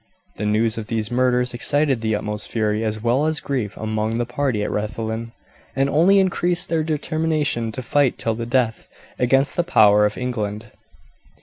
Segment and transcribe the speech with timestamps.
[0.37, 4.25] The news of these murders excited the utmost fury as well as grief among the
[4.25, 5.31] party at Rathlin,
[5.75, 8.87] and only increased their determination to fight till the death
[9.19, 10.71] against the power of England.